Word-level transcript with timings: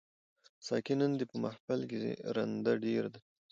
ساقي 0.67 0.93
نن 0.99 1.11
دي 1.19 1.25
په 1.31 1.35
محفل 1.43 1.79
کي 1.89 1.97
رندان 2.35 2.75
ډیر 2.85 3.03
دي 3.13 3.19